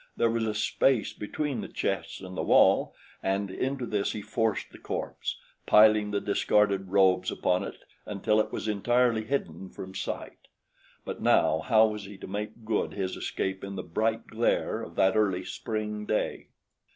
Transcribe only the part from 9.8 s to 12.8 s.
sight; but now how was he to make